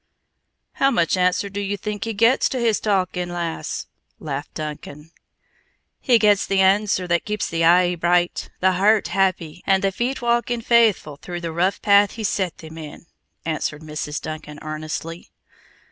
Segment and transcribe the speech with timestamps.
[0.71, 3.85] "How much answer do ye think he gets to his talkin', lass?"
[4.17, 5.11] laughed Duncan.
[5.99, 10.19] "He gets the answer that keeps the eye bright, the heart happy, and the feet
[10.19, 13.05] walking faithful the rough path he's set them in,"
[13.45, 14.19] answered Mrs.
[14.19, 15.29] Duncan earnestly.